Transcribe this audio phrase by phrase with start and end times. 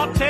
[0.00, 0.29] I'll take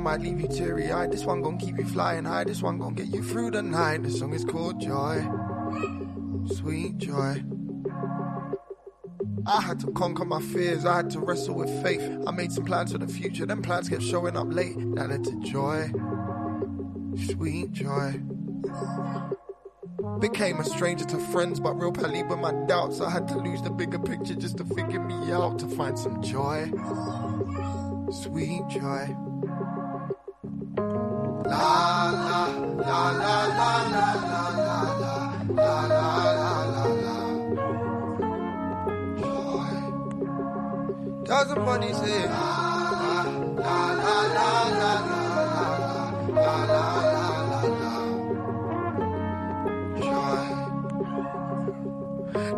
[0.00, 1.12] one might leave you teary eyed.
[1.12, 2.44] This one gonna keep you flying high.
[2.44, 4.02] This one gonna get you through the night.
[4.02, 5.22] The song is called Joy.
[6.54, 7.42] Sweet Joy.
[9.46, 10.86] I had to conquer my fears.
[10.86, 12.02] I had to wrestle with faith.
[12.26, 13.44] I made some plans for the future.
[13.44, 14.76] Them plans kept showing up late.
[14.94, 15.90] That led to joy.
[17.32, 18.22] Sweet joy.
[20.18, 23.00] Became a stranger to friends, but real pally with my doubts.
[23.02, 26.22] I had to lose the bigger picture just to figure me out to find some
[26.22, 26.70] joy.
[28.10, 29.29] Sweet joy.
[33.10, 34.82] La la la la la la
[35.56, 37.16] la la la la
[49.98, 50.50] Joy.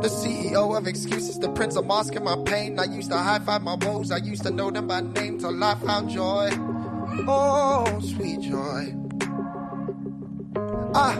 [0.02, 2.78] The CEO of excuses, the prince of masking my pain.
[2.78, 4.10] I used to high five my woes.
[4.10, 6.50] I used to know them by name till I found joy.
[7.26, 9.01] Oh, sweet joy.
[10.94, 11.16] Ah,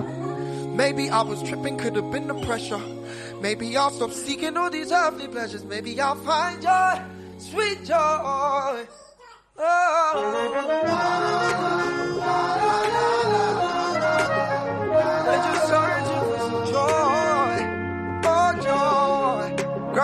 [0.74, 2.80] maybe I was tripping, could have been the pressure.
[3.40, 5.64] Maybe I'll stop seeking all these earthly pleasures.
[5.64, 7.00] Maybe I'll find joy,
[7.38, 8.86] sweet joy.
[9.58, 9.64] Joy.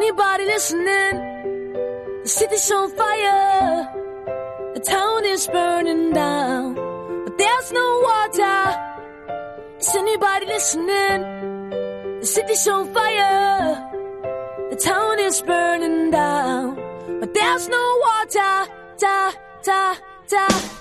[0.05, 1.15] anybody listening?
[2.23, 3.89] The city's on fire.
[4.75, 6.75] The town is burning down.
[7.25, 8.57] But there's no water.
[9.79, 11.21] Is anybody listening?
[12.19, 13.89] The city's on fire.
[14.69, 16.75] The town is burning down.
[17.19, 18.71] But there's no water.
[18.99, 19.31] Da,
[19.63, 19.95] da,
[20.29, 20.74] da.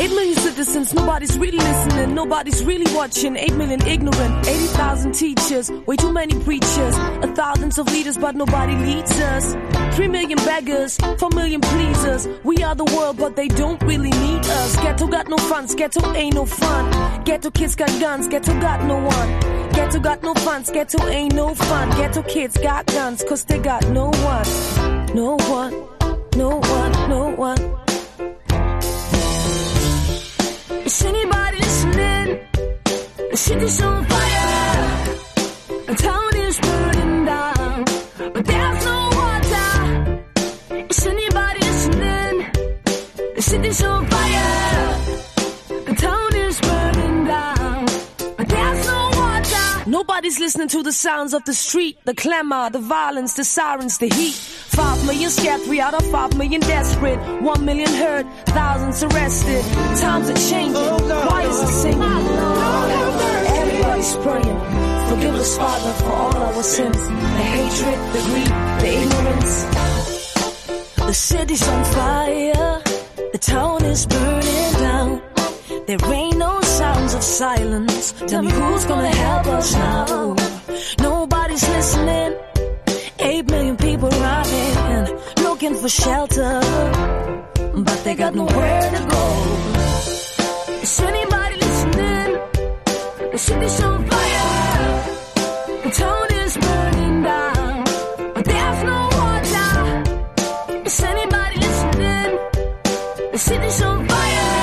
[0.00, 3.36] Eight million citizens, nobody's really listening, nobody's really watching.
[3.36, 6.94] Eight million ignorant, 80,000 teachers, way too many preachers.
[7.24, 9.56] A thousands of leaders, but nobody leads us.
[9.96, 12.28] Three million beggars, four million pleasers.
[12.44, 14.76] We are the world, but they don't really need us.
[14.76, 17.24] Ghetto got no funds, ghetto ain't no fun.
[17.24, 19.70] Ghetto kids got guns, ghetto got no one.
[19.72, 21.90] Ghetto got no funds, ghetto ain't no fun.
[21.90, 24.46] Ghetto kids got guns, cause they got no one.
[25.12, 25.72] No one,
[26.36, 27.87] no one, no one.
[30.88, 32.40] Is anybody listening?
[33.30, 35.04] The city's on fire.
[35.86, 37.84] The town is burning down.
[38.32, 40.24] But there's no water.
[40.88, 42.34] Is anybody listening?
[43.36, 44.57] The city's on fire.
[50.28, 54.10] Nobody's listening to the sounds of the street, the clamor, the violence, the sirens, the
[54.10, 54.34] heat.
[54.34, 57.18] Five million scared, three out of five million desperate.
[57.40, 59.64] One million hurt, thousands arrested.
[59.96, 62.02] Times are changing, oh, Why choirs are singing.
[62.02, 64.58] Oh, Everybody's praying.
[65.08, 67.02] Forgive us, Father, for all our sins.
[67.08, 69.64] The hatred, the greed, the ignorance.
[71.08, 72.82] The city's on fire.
[73.32, 75.22] The town is burning down.
[75.86, 78.04] There ain't no sounds of silence.
[78.30, 80.36] Tell me who's gonna help us now?
[81.08, 82.30] Nobody's listening.
[83.18, 85.06] Eight million people running,
[85.46, 86.54] looking for shelter.
[87.86, 89.24] But they got nowhere to go.
[90.84, 92.30] Is anybody listening?
[93.32, 94.90] The city's on fire.
[95.84, 97.84] The town is burning down.
[98.34, 99.70] But there's no water.
[100.88, 102.30] Is anybody listening?
[103.32, 104.57] The city's on fire.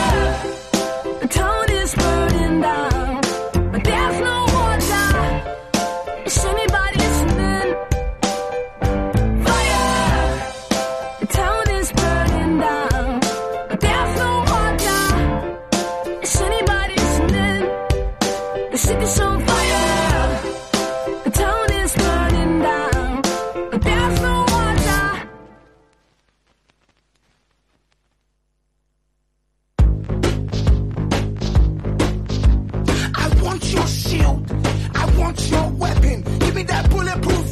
[36.68, 37.45] That bulletproof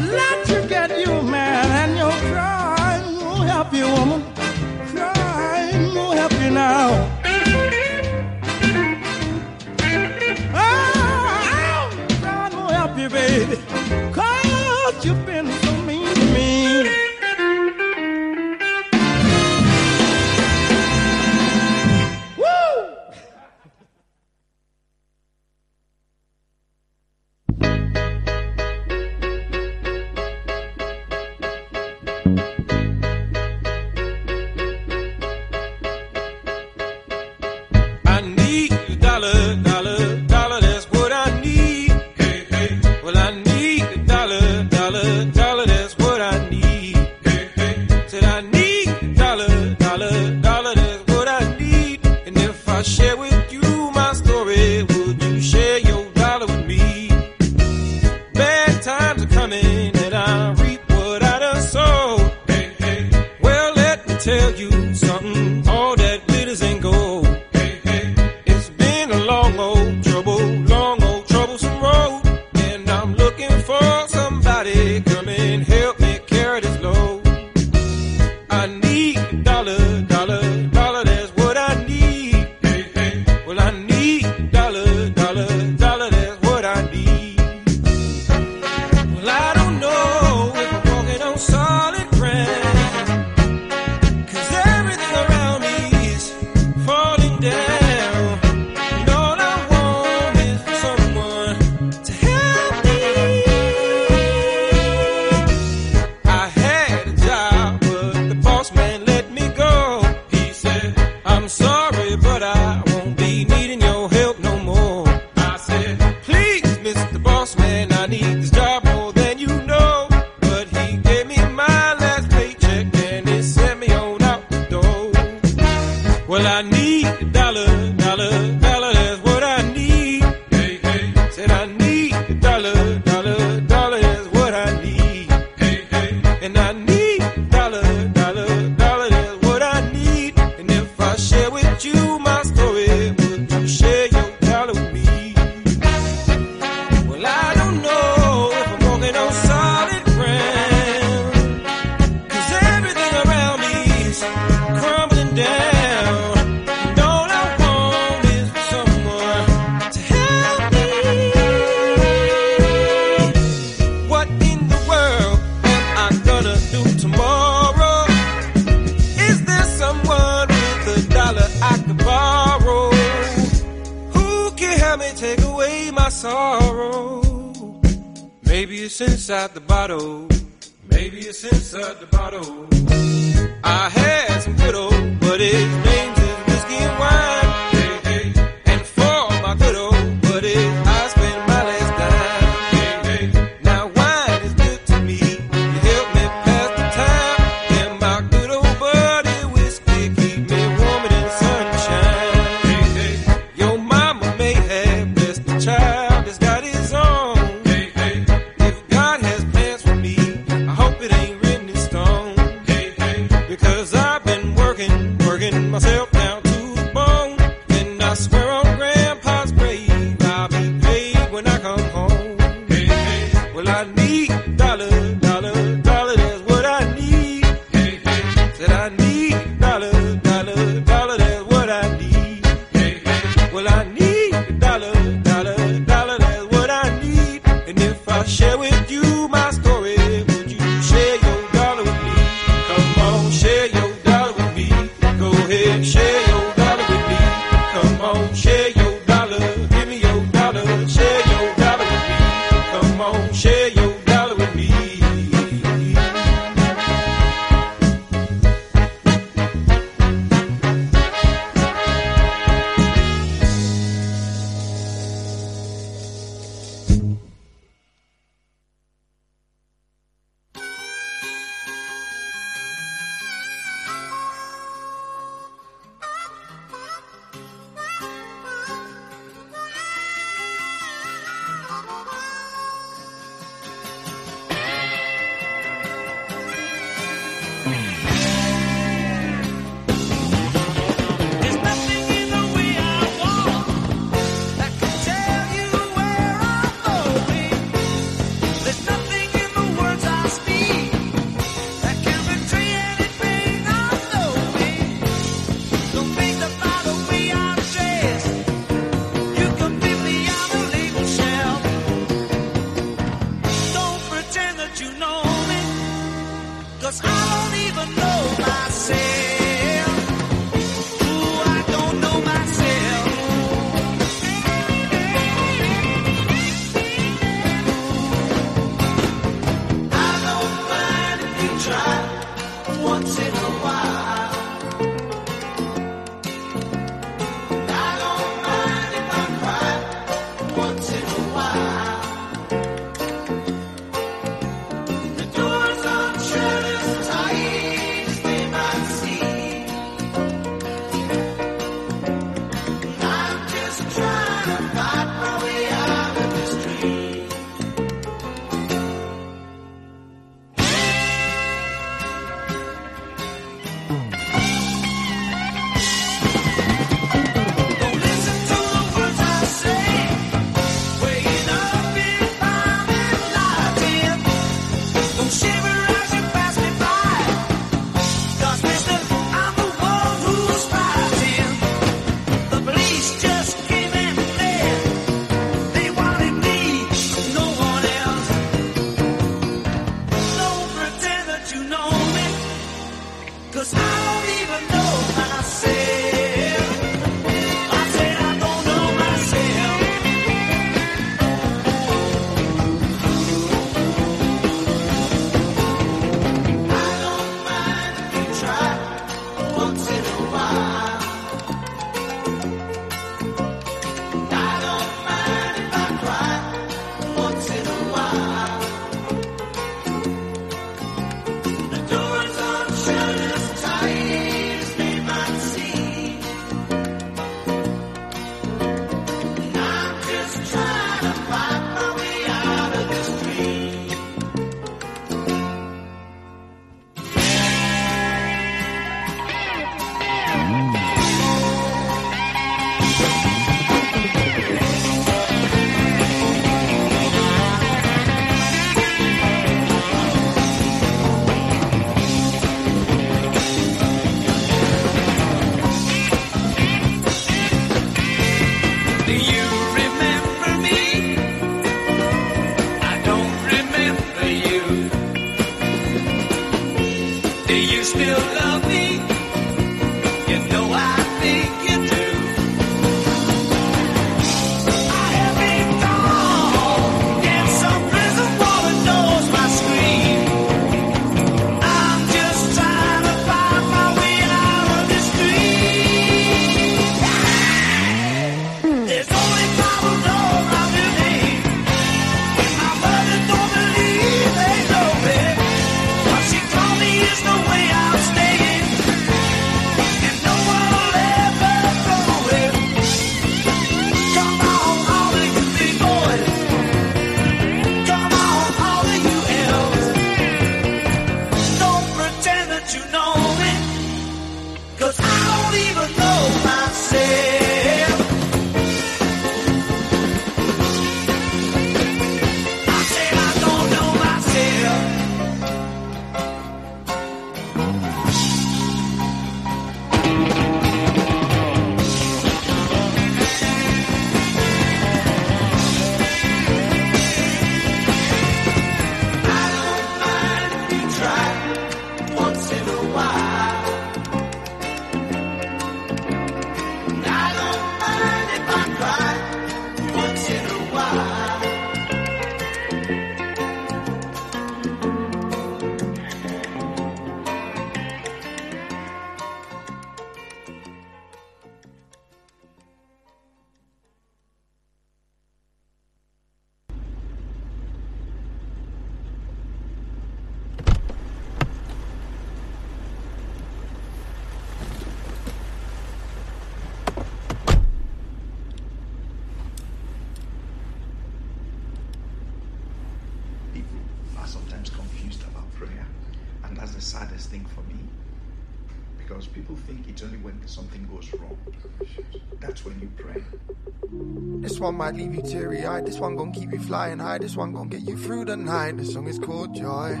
[595.80, 597.18] This one gon' keep you flying high.
[597.18, 598.76] This one gon' get you through the night.
[598.76, 600.00] The song is called Joy.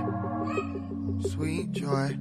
[1.30, 2.18] Sweet joy.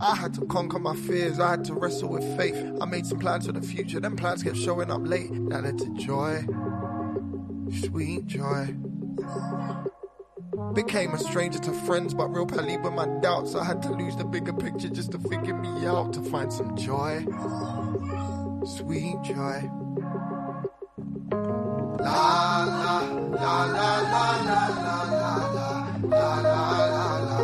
[0.00, 1.38] I had to conquer my fears.
[1.40, 2.56] I had to wrestle with faith.
[2.80, 4.00] I made some plans for the future.
[4.00, 5.30] Them plans kept showing up late.
[5.50, 6.44] That led to joy.
[7.86, 8.74] Sweet joy.
[10.74, 13.54] Became a stranger to friends, but real pally with my doubts.
[13.54, 16.76] I had to lose the bigger picture just to figure me out to find some
[16.76, 17.24] joy.
[18.66, 19.70] Sweet joy.
[21.98, 25.34] La la la la la la la la
[26.10, 26.64] la la
[27.20, 27.38] la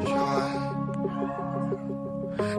[0.00, 0.54] Joy.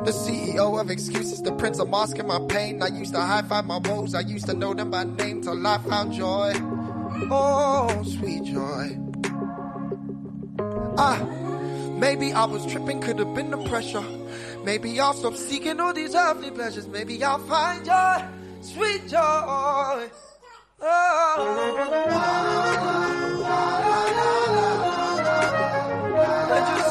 [0.06, 2.84] The CEO of excuses, the prince of masking my pain.
[2.84, 5.66] I used to high five my woes, I used to know them by name till
[5.66, 6.54] I found joy.
[7.18, 8.98] Oh, sweet joy.
[10.98, 11.18] Ah,
[11.98, 14.04] maybe I was tripping, could have been the pressure.
[14.64, 16.88] Maybe I'll stop seeking all these earthly pleasures.
[16.88, 18.26] Maybe I'll find joy,
[18.62, 19.18] sweet joy.
[19.18, 20.10] Oh,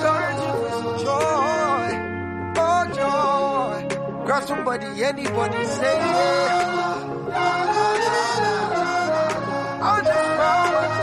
[0.00, 1.88] searching for some joy.
[2.56, 4.24] Oh, joy.
[4.24, 6.84] Grab somebody, anybody, say yeah.
[9.86, 10.93] I just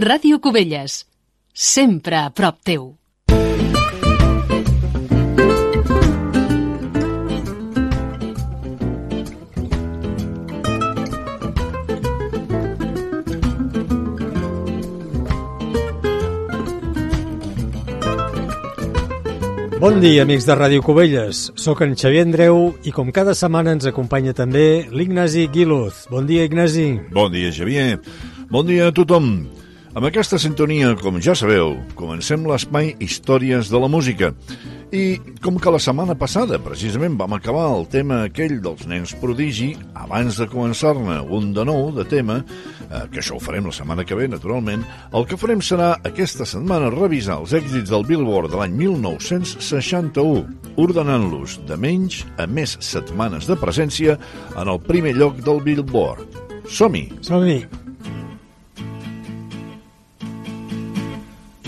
[0.00, 1.04] Ràdio Cubelles.
[1.52, 2.86] Sempre a prop teu.
[19.76, 21.50] Bon dia, amics de Ràdio Cubelles.
[21.60, 26.06] Soc en Xavier Andreu i com cada setmana ens acompanya també l'Ignasi Guiluz.
[26.08, 26.94] Bon dia, Ignasi.
[27.12, 27.98] Bon dia, Xavier.
[28.48, 29.59] Bon dia a tothom.
[29.90, 34.28] Amb aquesta sintonia, com ja sabeu, comencem l'espai Històries de la Música.
[34.94, 39.72] I com que la setmana passada, precisament, vam acabar el tema aquell dels nens prodigi,
[39.98, 44.06] abans de començar-ne un de nou de tema, eh, que això ho farem la setmana
[44.06, 48.62] que ve, naturalment, el que farem serà aquesta setmana revisar els èxits del Billboard de
[48.62, 50.46] l'any 1961,
[50.78, 54.20] ordenant-los de menys a més setmanes de presència
[54.54, 56.42] en el primer lloc del Billboard.
[56.70, 57.08] Som-hi!
[57.26, 57.79] Som-hi!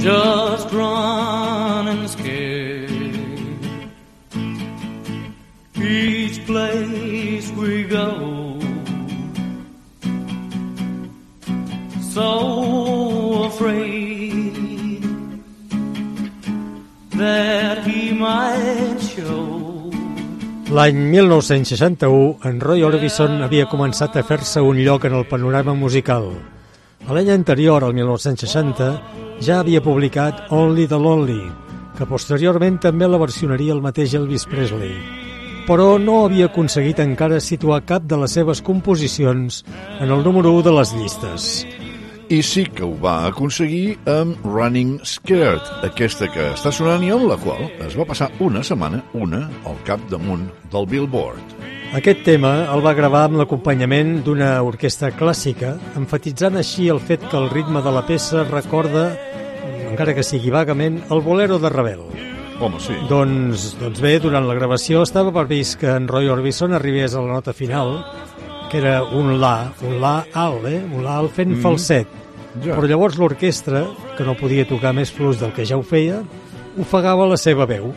[0.02, 2.90] Just running scared.
[5.76, 8.58] Each place we go,
[12.10, 15.02] so afraid
[17.14, 19.90] that he might show.
[20.72, 26.32] L'any 1961, en Roy Orbison havia començat a fer-se un lloc en el panorama musical.
[27.06, 31.42] A l'any anterior, el 1960, ja havia publicat Only the Lonely,
[31.98, 34.94] que posteriorment també la versionaria el mateix Elvis Presley.
[35.66, 39.62] Però no havia aconseguit encara situar cap de les seves composicions
[39.98, 41.48] en el número 1 de les llistes.
[42.32, 47.26] I sí que ho va aconseguir amb Running Scared, aquesta que està sonant i amb
[47.28, 51.81] la qual es va passar una setmana, una, al capdamunt del Billboard.
[51.92, 57.36] Aquest tema el va gravar amb l'acompanyament d'una orquestra clàssica, enfatitzant així el fet que
[57.36, 59.10] el ritme de la peça recorda,
[59.90, 62.00] encara que sigui vagament, el bolero de Ravel.
[62.64, 62.96] Home, sí.
[63.10, 67.36] Doncs, doncs bé, durant la gravació estava previst que en Roy Orbison arribés a la
[67.36, 67.98] nota final,
[68.72, 70.80] que era un la, un la alt, eh?
[70.80, 71.60] un la alt fent mm.
[71.60, 72.16] falset.
[72.54, 72.72] Ja.
[72.72, 73.84] Però llavors l'orquestra,
[74.16, 76.22] que no podia tocar més fluix del que ja ho feia,
[76.80, 77.92] ofegava la seva veu.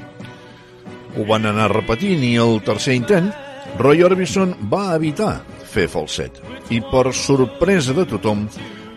[1.16, 3.32] Ho van anar repetint i el tercer intent,
[3.78, 6.38] Roy Orbison va evitar fer falset
[6.72, 8.46] i per sorpresa de tothom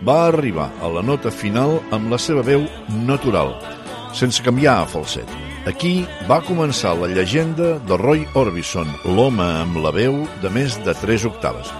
[0.07, 2.63] va arribar a la nota final amb la seva veu
[3.03, 3.51] natural,
[4.15, 5.27] sense canviar a falset.
[5.67, 10.95] Aquí va començar la llegenda de Roy Orbison, l'home amb la veu de més de
[11.01, 11.73] 3 octaves.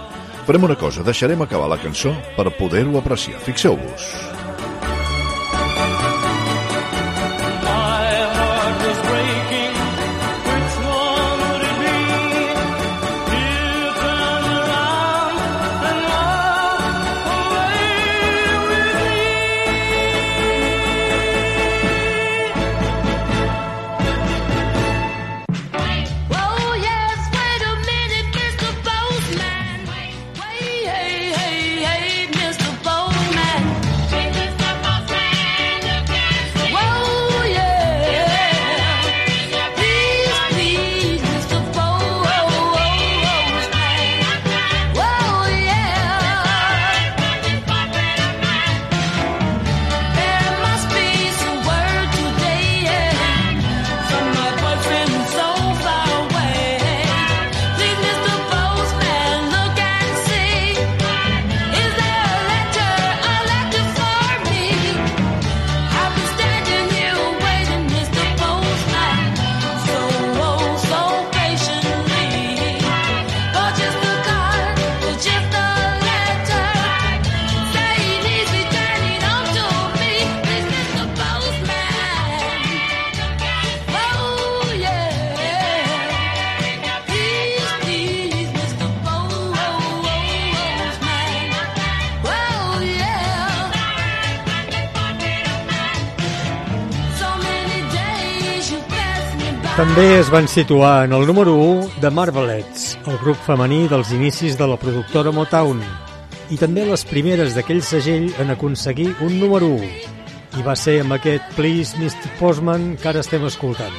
[0.44, 3.40] Farem una cosa, deixarem acabar la cançó per poder-ho apreciar.
[3.48, 4.39] Fixeu-vos.
[99.80, 104.58] També es van situar en el número 1 de Marvelettes, el grup femení dels inicis
[104.60, 105.78] de la productora Motown,
[106.52, 109.88] i també les primeres d'aquell segell en aconseguir un número 1.
[110.60, 112.28] I va ser amb aquest Please Mr.
[112.36, 113.96] Postman que ara estem escoltant.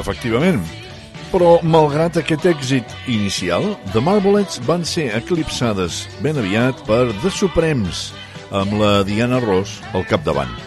[0.00, 0.62] Efectivament.
[1.28, 8.06] Però, malgrat aquest èxit inicial, The Marvelettes van ser eclipsades ben aviat per The Supremes,
[8.48, 10.65] amb la Diana Ross al capdavant.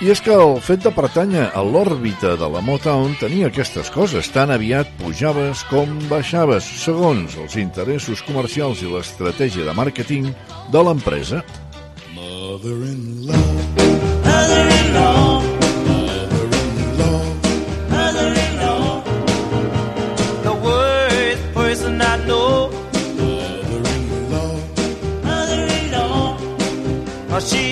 [0.00, 4.30] I és que el fet de pertànyer a l'òrbita de la Motown tenia aquestes coses,
[4.32, 10.30] tan aviat pujaves com baixaves, segons els interessos comercials i l'estratègia de màrqueting
[10.72, 11.42] de l'empresa.
[12.16, 13.44] Mother-in-law,
[14.24, 15.42] Mother-in-law,
[15.84, 17.20] mother-in-law,
[17.92, 19.04] mother-in-law.
[20.48, 22.72] The worst person I know,
[23.20, 24.52] mother-in-law,
[25.28, 26.40] mother-in-law.
[27.36, 27.69] Oh, she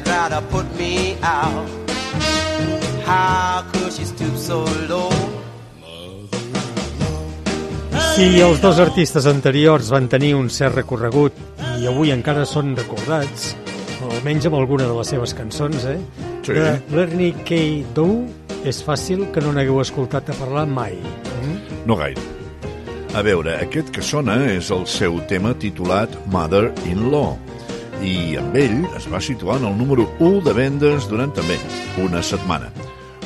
[0.00, 1.68] try to put me out.
[3.06, 5.10] How could she stoop so low?
[8.14, 11.34] Si els dos artistes anteriors van tenir un cert recorregut
[11.80, 13.56] i avui encara són recordats,
[14.04, 15.98] o almenys amb alguna de les seves cançons, eh?
[16.46, 16.54] Sí.
[16.54, 17.58] De l'Ernie K.
[17.96, 18.20] Dow
[18.64, 20.94] és fàcil que no n'hagueu escoltat a parlar mai.
[21.40, 21.82] Mm?
[21.90, 22.22] No gaire.
[23.14, 27.53] A veure, aquest que sona és el seu tema titulat Mother-in-Law
[28.02, 31.58] i amb ell es va situar en el número 1 de vendes durant també
[32.02, 32.72] una setmana.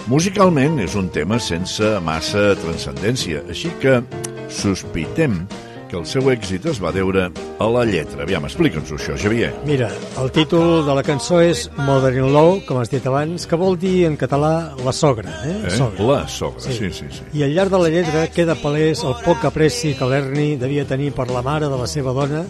[0.09, 4.01] Musicalment és un tema sense massa transcendència, així que
[4.49, 5.43] sospitem
[5.89, 8.23] que el seu èxit es va deure a la lletra.
[8.25, 9.51] Aviam, explica'ns això, Xavier.
[9.69, 9.89] Mira,
[10.21, 14.19] el títol de la cançó és Mother-in-Law, com has dit abans, que vol dir en
[14.21, 15.33] català la sogra.
[15.49, 15.57] Eh?
[15.64, 15.77] Eh?
[15.77, 16.09] Sogra.
[16.12, 17.25] La sogra, sí, sí, sí.
[17.41, 21.12] I al llarg de la lletra queda palès el poc apreci que l'Ernie devia tenir
[21.16, 22.45] per la mare de la seva dona,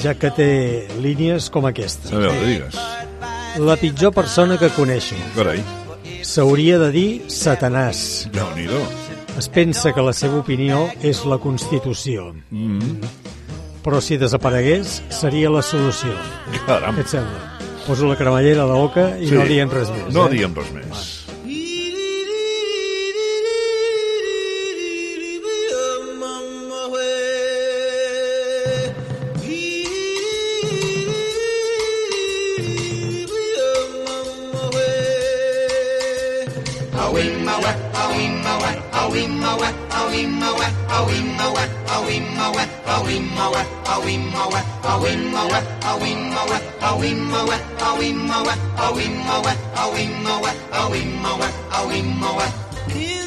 [0.00, 2.08] ja que té línies com aquesta.
[2.14, 2.76] A veure, digues.
[3.58, 5.16] La pitjor persona que coneixo.
[5.36, 5.62] Carai,
[6.22, 8.28] S'hauria de dir Satanàs.
[8.32, 8.68] déu nhi
[9.38, 12.34] Es pensa que la seva opinió és la Constitució.
[12.50, 13.00] Mm.
[13.82, 16.12] Però si desaparegués, seria la solució.
[16.66, 16.94] Caram.
[16.96, 17.58] Què et sembla?
[17.86, 19.34] Poso la cremallera a la boca i Sí.
[19.34, 20.14] no diem res més.
[20.14, 20.30] No eh?
[20.30, 20.84] diem res més.
[20.84, 21.11] In
[52.88, 53.21] Here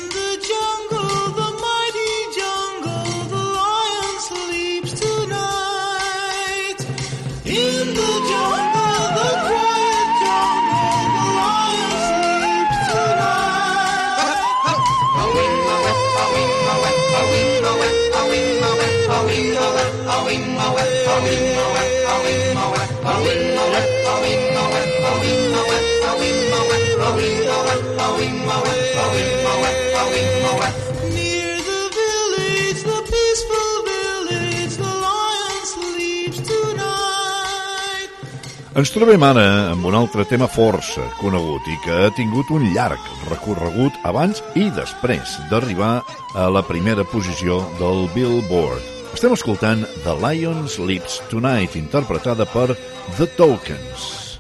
[38.76, 43.06] Ens trobem ara amb un altre tema força conegut i que ha tingut un llarg
[43.30, 45.94] recorregut abans i després d'arribar
[46.36, 48.95] a la primera posició del Billboard.
[49.16, 52.74] Estem escoltant The Lion Sleeps Tonight, interpretada per
[53.16, 54.36] The Tokens.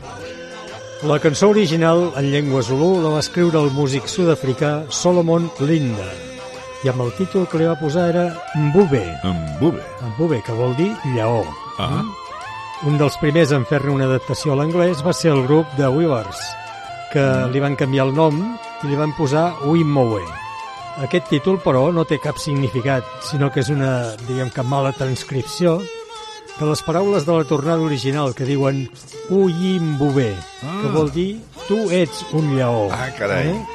[1.07, 6.09] La cançó original en llengua zulú la va escriure el músic sud-africà Solomon Linda
[6.83, 8.27] i amb el títol que li va posar era
[8.67, 9.05] Mbube.
[9.23, 9.87] Mbube.
[10.11, 11.45] Mbube, que vol dir lleó.
[11.79, 12.03] Ah.
[12.83, 16.47] Un dels primers en fer-ne una adaptació a l'anglès va ser el grup de Weavers,
[17.15, 18.43] que li van canviar el nom
[18.83, 20.44] i li van posar Wimowe.
[21.03, 25.81] Aquest títol, però, no té cap significat, sinó que és una, diguem que, mala transcripció
[26.55, 28.85] de les paraules de la tornada original que diuen
[29.29, 30.29] Uyimbube,
[30.63, 30.79] Ah.
[30.81, 32.87] que vol dir tu ets un lleó.
[32.91, 33.49] Ah, carai.
[33.49, 33.65] Eh?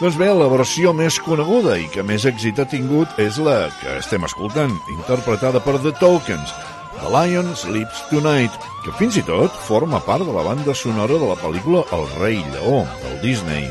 [0.00, 3.98] Doncs bé, la versió més coneguda i que més èxit ha tingut és la que
[3.98, 6.54] estem escoltant, interpretada per The Tokens,
[7.00, 8.52] The Lion Sleeps Tonight,
[8.84, 12.44] que fins i tot forma part de la banda sonora de la pel·lícula El rei
[12.54, 13.68] lleó, del Disney,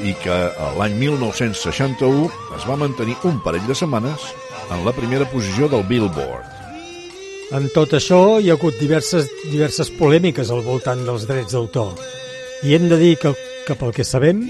[0.00, 4.24] i que a l'any 1961 es va mantenir un parell de setmanes
[4.72, 6.48] en la primera posició del Billboard.
[7.52, 11.92] En tot això hi ha hagut diverses, diverses polèmiques al voltant dels drets d'autor.
[12.64, 13.34] I hem de dir que,
[13.66, 14.46] que pel que sabem,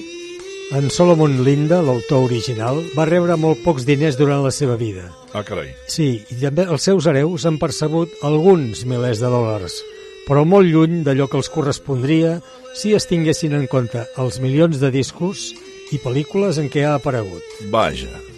[0.72, 5.08] en Solomon Linda, l'autor original, va rebre molt pocs diners durant la seva vida.
[5.34, 5.72] Ah, carai.
[5.90, 9.82] Sí, i també els seus hereus han percebut alguns milers de dòlars,
[10.26, 12.38] però molt lluny d'allò que els correspondria
[12.74, 15.50] si es tinguessin en compte els milions de discos
[15.92, 17.44] i pel·lícules en què ha aparegut.
[17.72, 18.31] Vaja.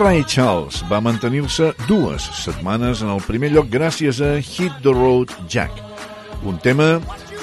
[0.00, 5.32] Ray Charles va mantenir-se dues setmanes en el primer lloc gràcies a Hit the Road
[5.52, 5.74] Jack,
[6.48, 6.94] un tema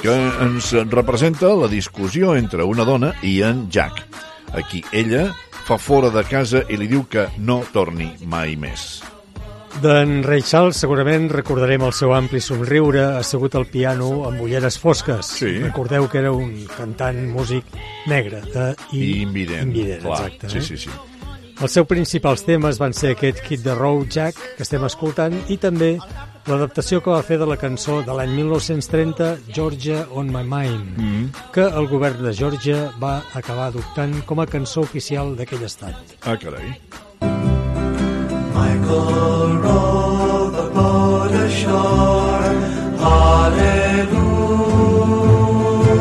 [0.01, 3.99] que ens representa la discussió entre una dona i en Jack,
[4.57, 5.27] a qui ella
[5.67, 9.03] fa fora de casa i li diu que no torni mai més.
[9.83, 15.29] D'en Ray Charles segurament recordarem el seu ampli somriure assegut al piano amb ulleres fosques.
[15.43, 15.59] Sí.
[15.61, 17.69] Recordeu que era un cantant músic
[18.09, 20.23] negre de, i, I invident, invident clar.
[20.31, 20.65] exacte, Sí, eh?
[20.71, 20.95] sí, sí.
[21.57, 25.57] Els seus principals temes van ser aquest Hit the Road Jack, que estem escoltant, i
[25.57, 25.95] també
[26.47, 31.25] l'adaptació que va fer de la cançó de l'any 1930, Georgia on my mind, Mm.
[31.53, 35.95] que el govern de Georgia va acabar adoptant com a cançó oficial d'aquell estat.
[36.23, 36.77] Ah, carai.
[38.53, 42.53] Michael row the boat ashore.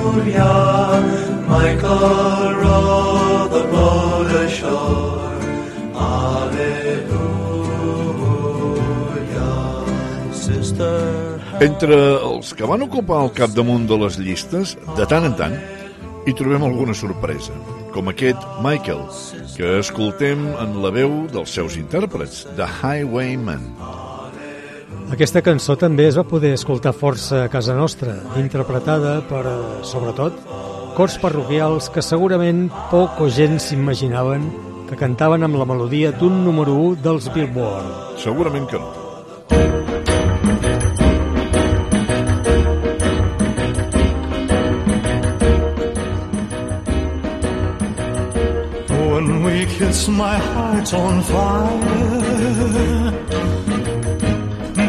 [0.06, 1.00] Hallelujah.
[1.48, 2.45] Michael
[11.56, 15.54] Entre els que van ocupar el capdamunt de les llistes, de tant en tant,
[16.28, 17.54] hi trobem alguna sorpresa,
[17.94, 19.06] com aquest Michael,
[19.54, 23.64] que escoltem en la veu dels seus intèrprets, The Highwayman.
[25.16, 30.36] Aquesta cançó també es va poder escoltar força a casa nostra, interpretada per, eh, sobretot,
[30.98, 34.50] cors parroquials que segurament poc o gens s'imaginaven
[34.90, 38.20] que cantaven amb la melodia d'un número 1 dels Billboard.
[38.20, 39.05] Segurament que no.
[50.04, 51.80] We my heart's on fire,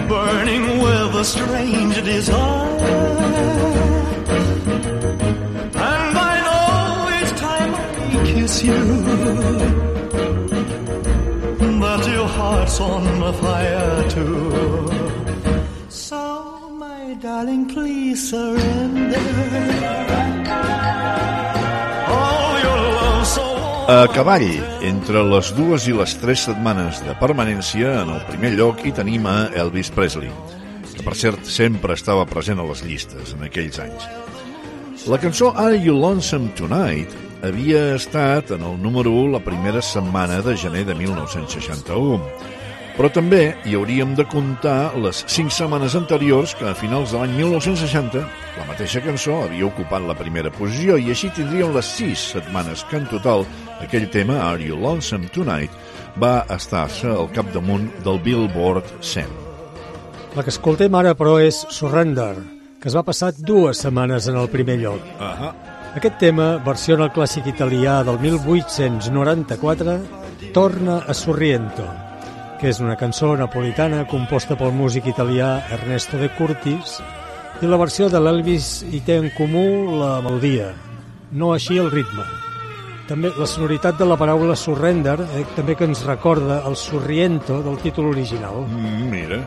[0.10, 2.80] burning with a strange desire.
[5.90, 8.84] And I know each time I kiss you
[11.82, 14.90] that your heart's on fire too.
[15.90, 16.22] So,
[16.84, 19.78] my darling, please surrender.
[23.88, 24.44] A cavall,
[24.84, 29.24] entre les dues i les tres setmanes de permanència, en el primer lloc hi tenim
[29.32, 30.28] a Elvis Presley,
[30.90, 34.04] que per cert sempre estava present a les llistes en aquells anys.
[35.08, 37.16] La cançó Are You Lonesome Tonight
[37.48, 42.20] havia estat en el número 1 la primera setmana de gener de 1961,
[42.98, 47.36] però també hi hauríem de comptar les 5 setmanes anteriors que a finals de l'any
[47.38, 48.24] 1960
[48.58, 52.98] la mateixa cançó havia ocupat la primera posició i així tindríem les 6 setmanes que
[52.98, 53.46] en total
[53.86, 55.72] aquell tema, Are You Lonesome Tonight,
[56.18, 59.30] va estar-se al capdamunt del Billboard 100.
[60.36, 62.34] La que escoltem ara, però, és Surrender,
[62.82, 65.06] que es va passar dues setmanes en el primer lloc.
[65.22, 65.54] Ahà.
[65.98, 69.98] Aquest tema versiona el clàssic italià del 1894,
[70.54, 71.86] Torna a Sorriento,
[72.60, 76.98] que és una cançó napolitana composta pel músic italià Ernesto de Curtis,
[77.62, 80.72] i la versió de l'Elvis hi té en comú la melodia,
[81.32, 82.26] no així el ritme.
[83.08, 87.78] També la sonoritat de la paraula surrender, eh, també que ens recorda el sorriento del
[87.80, 88.66] títol original.
[88.68, 89.40] Mm, mira.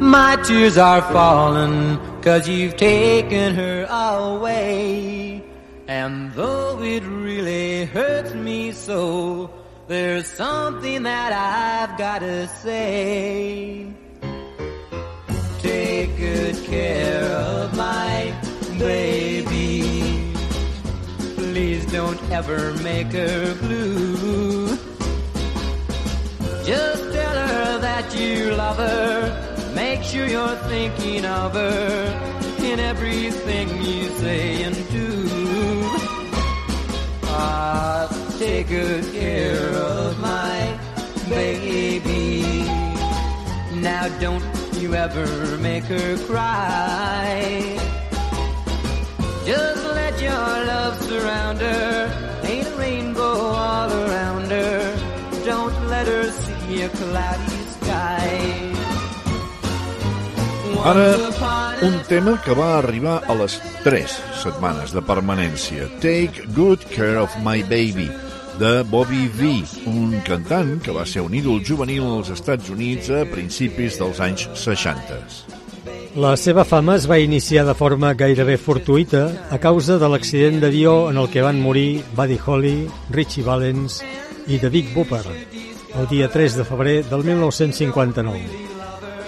[0.00, 5.42] My tears are falling cause you've taken her away.
[5.86, 9.50] And though it really hurts me so,
[9.90, 13.92] there's something that I've gotta say.
[15.58, 18.32] Take good care of my
[18.78, 20.32] baby.
[21.34, 24.68] Please don't ever make her blue.
[26.64, 29.72] Just tell her that you love her.
[29.74, 35.10] Make sure you're thinking of her in everything you say and do.
[37.24, 40.56] Ah, take good care of my
[41.28, 42.64] baby.
[43.84, 44.42] Now don't
[44.80, 47.76] you ever make her cry.
[49.44, 52.08] Just let your love surround her.
[52.44, 54.80] Ain't a rainbow all around her.
[55.44, 58.70] Don't let her see a cloudy sky.
[60.82, 61.12] Ara,
[61.82, 65.90] un tema que va arribar a les 3 setmanes de permanència.
[66.00, 68.08] Take Good Care of My Baby,
[68.58, 73.22] de Bobby V, un cantant que va ser un ídol juvenil als Estats Units a
[73.30, 75.20] principis dels anys 60.
[76.20, 81.10] La seva fama es va iniciar de forma gairebé fortuïta a causa de l'accident d'avió
[81.12, 82.76] en el que van morir Buddy Holly,
[83.14, 84.02] Richie Valens
[84.48, 85.22] i The Big Bopper
[85.94, 88.68] el dia 3 de febrer del 1959.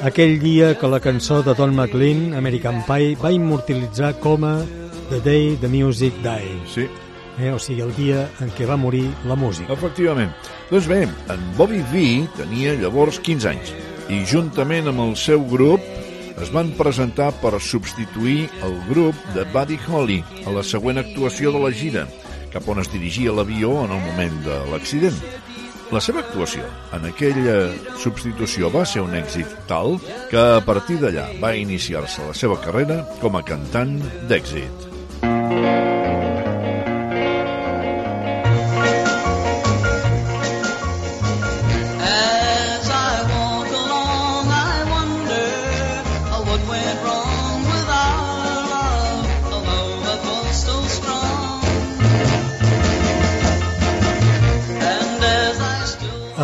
[0.02, 4.56] Aquell dia que la cançó de Don McLean, American Pie, va immortalitzar com a
[5.10, 6.66] The Day the Music Died.
[6.66, 6.88] Sí.
[7.40, 9.72] Eh, o sigui, el dia en què va morir la música.
[9.72, 10.32] Efectivament.
[10.70, 12.04] Doncs bé, en Bobby V
[12.36, 13.72] tenia llavors 15 anys
[14.12, 15.80] i juntament amb el seu grup
[16.42, 21.62] es van presentar per substituir el grup de Buddy Holly a la següent actuació de
[21.62, 22.06] la gira,
[22.52, 25.16] cap on es dirigia l'avió en el moment de l'accident.
[25.92, 26.64] La seva actuació
[26.96, 27.56] en aquella
[28.00, 29.98] substitució va ser un èxit tal
[30.32, 33.98] que a partir d'allà va iniciar-se la seva carrera com a cantant
[34.28, 34.88] d'èxit.
[35.22, 35.91] As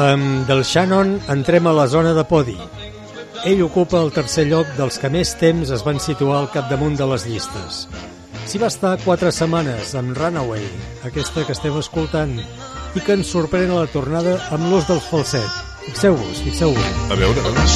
[0.08, 2.56] Amb del Shannon entrem a la zona de podi.
[3.44, 7.04] Ell ocupa el tercer lloc dels que més temps es van situar al capdamunt de
[7.10, 7.82] les llistes.
[8.48, 10.64] S'hi va estar quatre setmanes amb Runaway,
[11.04, 15.52] aquesta que estem escoltant, i que ens sorprèn a la tornada amb l'ús del falset.
[15.84, 16.88] Fixeu-vos, fixeu-vos.
[17.12, 17.68] A veure, a veure.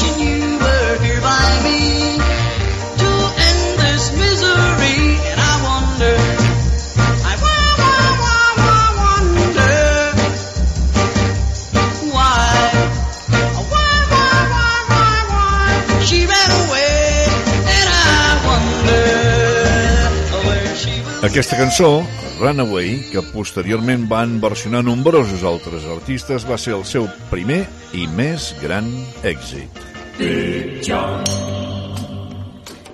[21.23, 22.03] Aquesta cançó,
[22.41, 27.61] Runaway, que posteriorment van versionar nombrosos altres artistes, va ser el seu primer
[27.95, 28.89] i més gran
[29.23, 29.71] èxit.
[30.19, 31.23] Big John.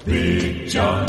[0.04, 1.08] Big John.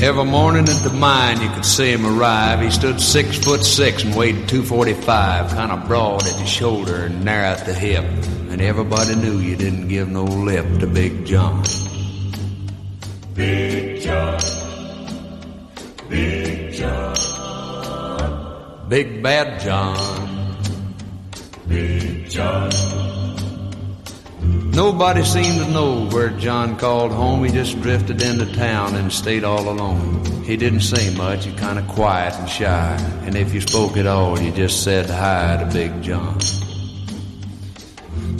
[0.00, 2.64] Every morning at the mine, you could see him arrive.
[2.64, 7.22] He stood six foot six and weighed 245, kind of broad at the shoulder and
[7.22, 8.04] narrow at the hip.
[8.48, 11.62] And everybody knew you didn't give no lip to Big John.
[13.34, 14.71] Big John.
[16.12, 17.16] Big John.
[18.86, 20.58] Big Bad John.
[21.66, 22.70] Big John.
[24.72, 27.42] Nobody seemed to know where John called home.
[27.44, 30.22] He just drifted into town and stayed all alone.
[30.44, 32.96] He didn't say much, he kind of quiet and shy.
[33.24, 36.38] And if you spoke at all, you just said hi to Big John.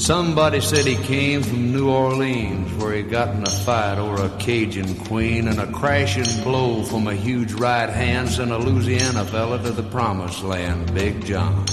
[0.02, 4.36] Somebody said he came from New Orleans where he got in a fight over a
[4.40, 9.62] Cajun queen and a crashing blow from a huge right hand sent a Louisiana fella
[9.62, 11.64] to the promised land, Big John.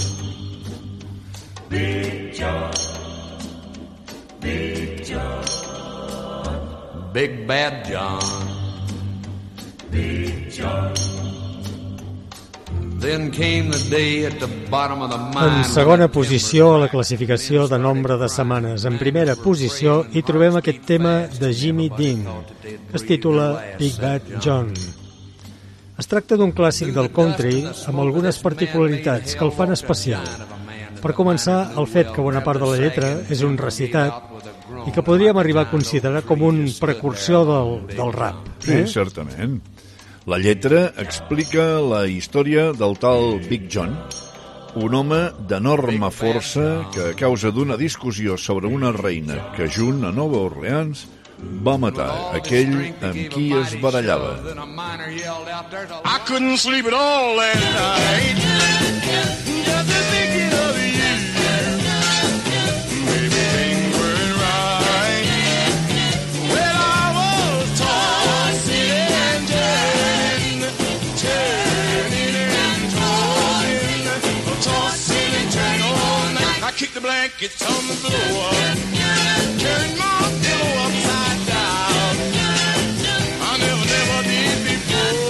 [1.68, 2.72] Big John.
[4.38, 5.44] Big John.
[7.12, 8.22] Big Bad John.
[9.90, 10.94] Big John.
[15.40, 18.84] En segona posició a la classificació de nombre de setmanes.
[18.84, 22.26] En primera posició hi trobem aquest tema de Jimmy Dean,
[22.60, 23.46] que es titula
[23.78, 24.68] Big Bad John.
[25.96, 30.28] Es tracta d'un clàssic del country amb algunes particularitats que el fan especial.
[31.00, 34.12] Per començar, el fet que bona part de la lletra és un recitat
[34.86, 38.44] i que podríem arribar a considerar com un precursor del, del rap.
[38.60, 39.62] Sí, certament.
[40.30, 43.96] La lletra explica la història del tal Big John,
[44.78, 45.18] un home
[45.50, 51.02] d'enorme força que a causa d'una discussió sobre una reina que junt a Nova Orleans
[51.66, 52.76] va matar aquell
[53.10, 54.36] amb qui es barallava.
[56.06, 59.49] I couldn't sleep at all last night.
[77.00, 78.50] the blankets on the floor.
[79.58, 82.16] Turn my pillow upside down.
[83.40, 85.20] I never, never did before.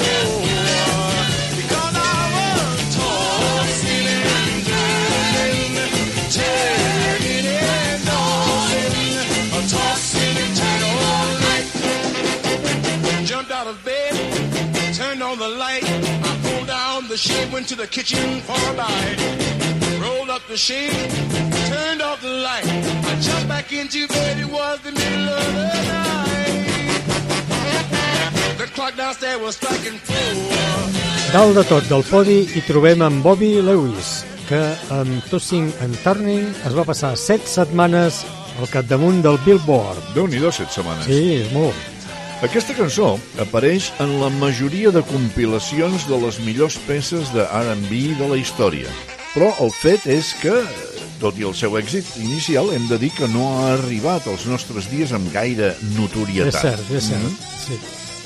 [1.57, 5.75] Because I was tossing and turning,
[6.37, 8.95] turning and tossing,
[9.69, 11.67] tossing and turning all night.
[13.27, 14.15] Jumped out of bed,
[14.95, 15.85] turned on the light.
[15.85, 19.80] I pulled down the shade, went to the kitchen for a bite.
[20.01, 21.11] Rolled up the shade,
[21.69, 22.65] turned off the light.
[22.65, 26.21] I jumped back into bed, it was the middle of the night.
[28.57, 30.17] The clock downstairs was striking four.
[31.33, 34.63] Dalt de tot del podi hi trobem en Bobby Lewis, que
[34.97, 38.25] amb Tossing and Turning es va passar set setmanes
[38.59, 40.01] al capdamunt del Billboard.
[40.17, 41.07] Déu-n'hi-do, set setmanes.
[41.07, 41.77] Sí, és molt.
[42.41, 48.33] Aquesta cançó apareix en la majoria de compilacions de les millors peces de R&B de
[48.33, 48.89] la història.
[49.35, 50.53] Però el fet és que,
[51.21, 54.89] tot i el seu èxit inicial, hem de dir que no ha arribat als nostres
[54.91, 56.55] dies amb gaire notorietat.
[56.55, 57.23] És cert, és cert.
[57.23, 57.37] Mhm.
[57.67, 57.79] Sí.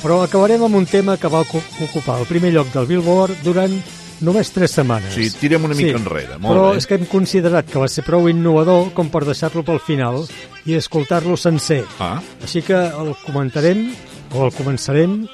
[0.05, 3.73] Però acabarem amb un tema que va ocu- ocupar el primer lloc del Billboard durant
[4.21, 5.13] només tres setmanes.
[5.15, 6.79] Sí, tirem una mica enrere, molt però bé.
[6.79, 10.25] és que hem considerat que va ser prou innovador com per deixar-lo pel final
[10.67, 11.85] i escoltar-lo sencer.
[11.99, 12.21] Ah.
[12.43, 13.95] Així que el comentarem,
[14.33, 15.25] o el començarem,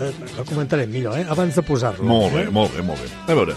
[0.00, 1.26] eh, el comentarem millor, eh?
[1.28, 2.04] abans de posar-lo.
[2.04, 2.50] Molt bé, eh?
[2.50, 3.08] molt bé, molt bé.
[3.28, 3.54] A veure,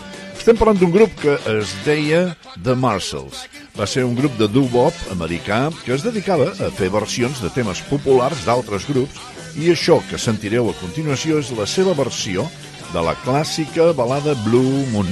[0.47, 2.21] estem parlant d'un grup que es deia
[2.63, 3.41] The Marshalls.
[3.75, 7.81] Va ser un grup de doo-wop americà que es dedicava a fer versions de temes
[7.89, 9.19] populars d'altres grups
[9.59, 12.47] i això que sentireu a continuació és la seva versió
[12.93, 15.11] de la clàssica balada Blue Moon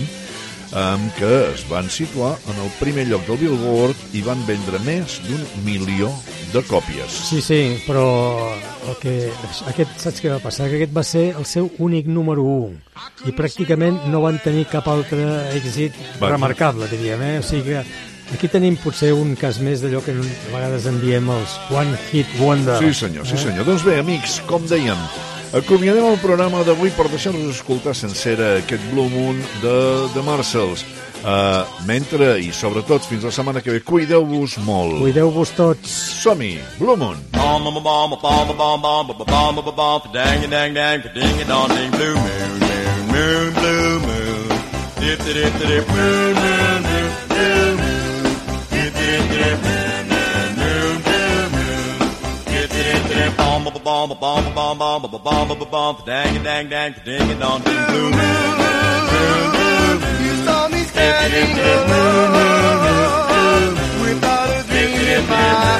[0.75, 5.19] amb què es van situar en el primer lloc del Billboard i van vendre més
[5.23, 6.09] d'un milió
[6.51, 7.19] de còpies.
[7.29, 8.03] Sí, sí, però
[8.89, 9.13] el que,
[9.71, 10.67] aquest, saps què va passar?
[10.69, 14.87] Que aquest va ser el seu únic número 1 i pràcticament no van tenir cap
[14.91, 15.23] altre
[15.55, 16.33] èxit Va.
[16.35, 17.37] remarcable, diríem, eh?
[17.39, 17.85] O sigui que
[18.35, 22.35] aquí tenim potser un cas més d'allò que a vegades en diem els One Hit
[22.41, 22.81] Wonder.
[22.83, 23.45] Sí, senyor, sí, eh?
[23.47, 23.67] senyor.
[23.71, 24.99] Doncs bé, amics, com dèiem,
[25.55, 29.77] Acomiadem el programa d'avui per deixar-vos escoltar sencera aquest Blue Moon de,
[30.11, 30.83] de Marcells.
[31.25, 36.93] Uh, mentre i sobretot fins la setmana que ve cuideu-vos molt cuideu-vos tots som-hi, Blue
[36.99, 37.17] Moon
[41.95, 42.75] Blue Moon
[43.15, 44.59] Moon, blue moon,
[44.99, 49.74] dip, dip, dip, dip, moon, moon, moon, blue moon, dip, dip, dip, moon.
[53.55, 57.61] bomb bomb bomb bomb bomb bomb bomb bomb bomb dang dang dang ding it on
[57.61, 58.11] ding blue
[60.25, 62.33] you saw me standing alone
[64.01, 65.35] without a dream in my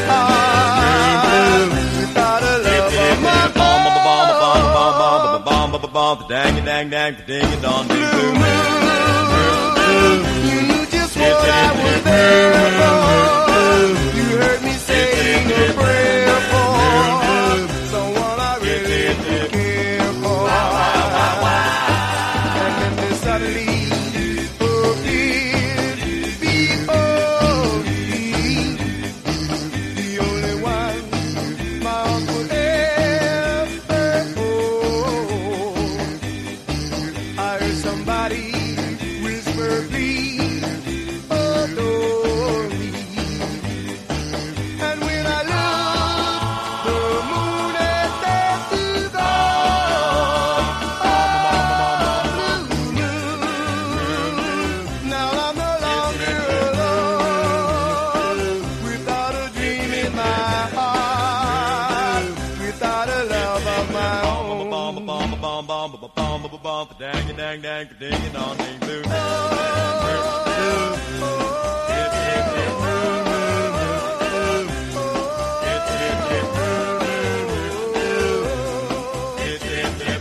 [0.07, 1.69] heart
[1.99, 3.99] without a love of
[5.93, 8.33] my own dang dang dang ding it on ding blue
[10.49, 12.97] you knew just what I was there for
[14.17, 14.74] you heard me
[67.61, 69.01] dang dang ding dong ding doo.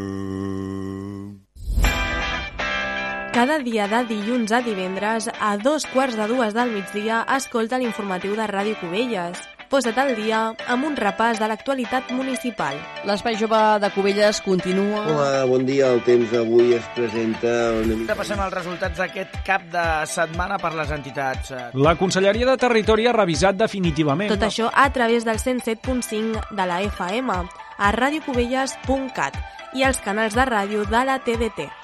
[3.30, 8.34] Cada dia de dilluns a divendres, a dos quarts de dues del migdia, escolta l'informatiu
[8.36, 9.38] de Ràdio Cubelles.
[9.70, 10.38] Posa't al dia
[10.74, 12.74] amb un repàs de l'actualitat municipal.
[13.06, 15.04] L'espai jove de Cubelles continua...
[15.12, 15.92] Hola, bon dia.
[15.94, 18.16] El temps avui es presenta una mica...
[18.16, 21.54] Repassem els resultats d'aquest cap de setmana per les entitats.
[21.86, 24.34] La Conselleria de Territori ha revisat definitivament...
[24.34, 27.38] Tot això a través del 107.5 de la FM,
[27.78, 29.38] a radiocubelles.cat
[29.78, 31.79] i els canals de ràdio de la TDT.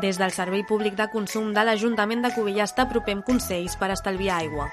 [0.00, 4.70] Des del Servei Públic de Consum de l'Ajuntament de Cubelles t'apropem consells per estalviar aigua.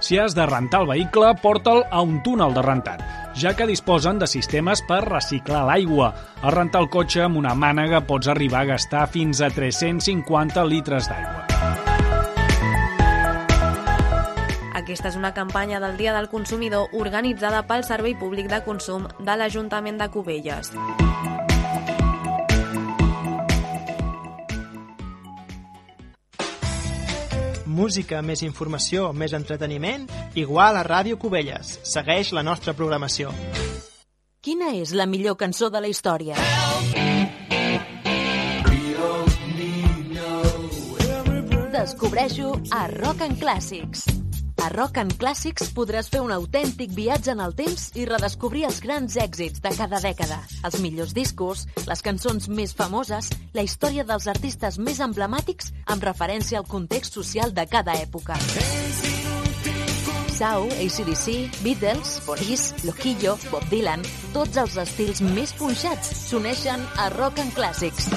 [0.00, 3.08] Si has de rentar el vehicle, porta'l a un túnel de rentat.
[3.34, 6.12] ja que disposen de sistemes per reciclar l'aigua.
[6.42, 11.08] Al rentar el cotxe amb una mànega pots arribar a gastar fins a 350 litres
[11.08, 11.46] d'aigua.
[14.80, 19.36] Aquesta és una campanya del Dia del Consumidor organitzada pel Servei Públic de Consum de
[19.36, 20.72] l'Ajuntament de Cubelles.
[27.70, 31.76] Música, més informació, més entreteniment, igual a Ràdio Cubelles.
[31.86, 33.30] Segueix la nostra programació.
[34.42, 36.34] Quina és la millor cançó de la història?
[41.70, 44.02] Descobreixo a Rock and Classics.
[44.60, 48.80] A Rock and Classics podràs fer un autèntic viatge en el temps i redescobrir els
[48.84, 50.36] grans èxits de cada dècada,
[50.68, 56.60] els millors discos, les cançons més famoses, la història dels artistes més emblemàtics amb referència
[56.60, 58.36] al context social de cada època.
[60.36, 64.04] Sau, ACDC, Beatles, Police, Loquillo, Bob Dylan,
[64.36, 68.12] tots els estils més punxats s'uneixen a Rock and Classics.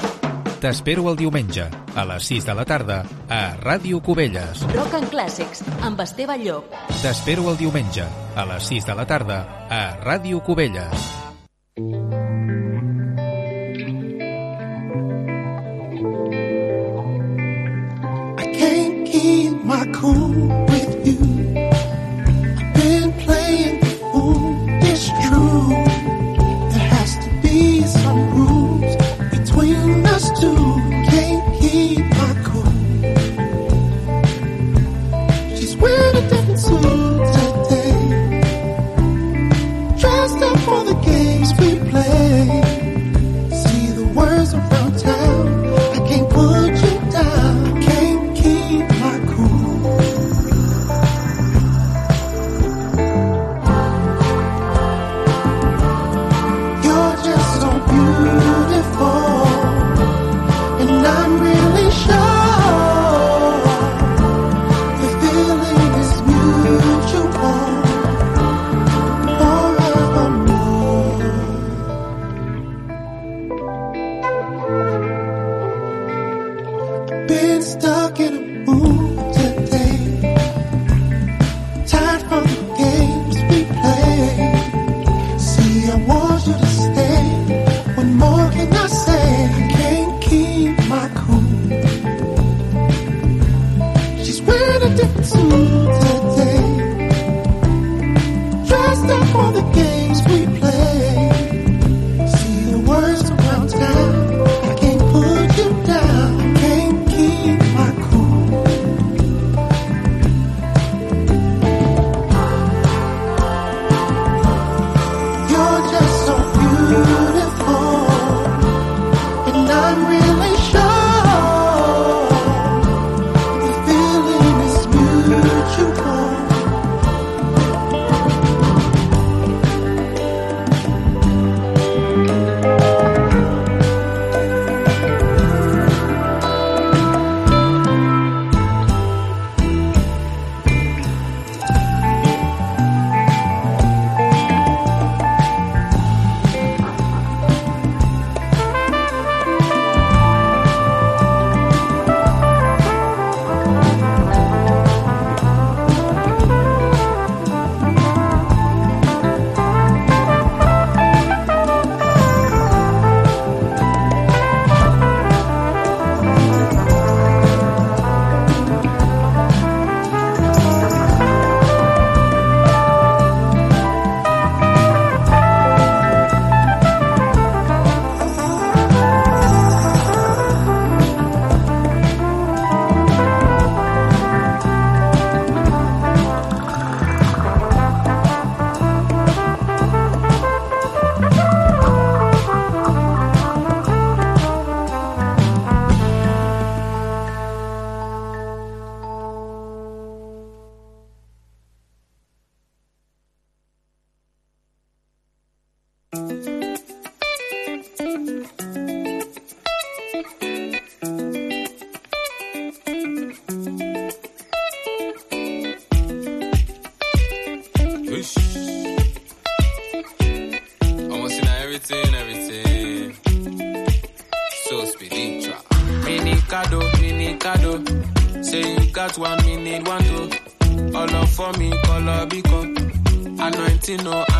[0.64, 4.62] T'espero el diumenge, a les 6 de la tarda, a Ràdio Cubelles.
[4.72, 6.72] Rock and Classics, amb Esteve Llop.
[7.02, 9.36] T'espero el diumenge, a les 6 de la tarda,
[9.68, 11.04] a Ràdio Cubelles.
[18.40, 21.63] I can't keep my cool with you.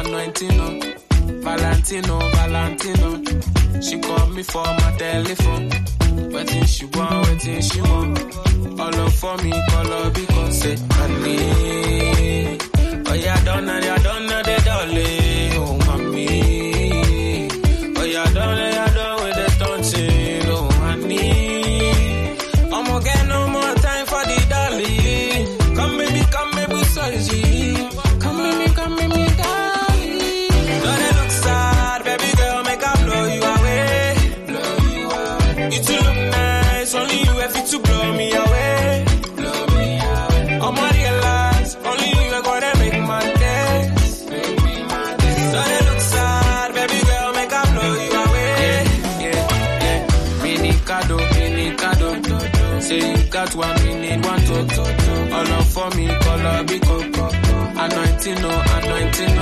[0.05, 0.66] Anointino.
[1.43, 3.81] Valentino, Valentino.
[3.81, 5.70] She called me for my telephone.
[6.32, 8.18] Waiting she want, waiting she want.
[8.81, 12.59] All up for me, call her because say, honey.
[13.06, 14.60] Oh yeah, don't know, yeah, know the
[58.27, 59.37] Anointing, no, anointing.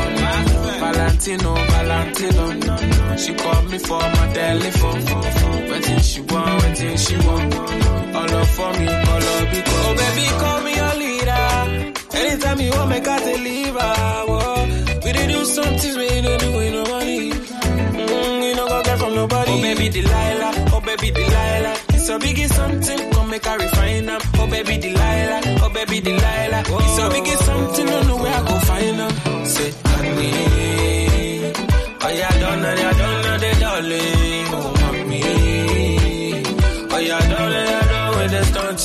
[0.80, 3.16] Valentino, Valentino.
[3.16, 5.70] She called me for my telephone.
[5.70, 7.54] Waiting she want, waiting she want.
[7.54, 9.86] All up for me, all be coco.
[9.86, 11.92] Oh, baby, call me your leader.
[12.12, 13.94] Anytime you want, make I deliver.
[14.26, 14.64] Whoa.
[15.04, 17.30] We did do some things we don't do with no money.
[17.30, 19.52] Mm, you know, go get from nobody.
[19.52, 20.52] Oh, baby, Delilah.
[20.72, 21.76] Oh, baby, Delilah.
[21.90, 23.10] It's a biggie something.
[23.12, 24.20] Come make her refine them.
[24.34, 25.40] Oh, baby, Delilah.
[25.62, 26.62] Oh, baby, Delilah.
[26.66, 27.86] It's a biggie something.
[27.86, 28.21] Don't know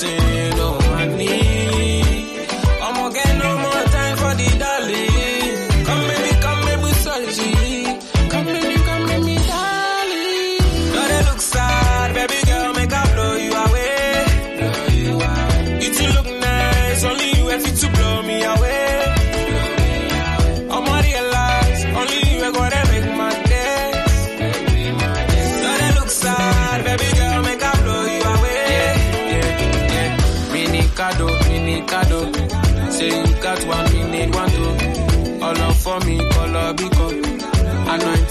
[0.03, 0.36] watching.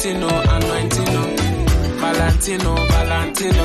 [0.06, 1.06] Anointing, no, anointing.
[1.98, 3.64] Valentino, Valentino.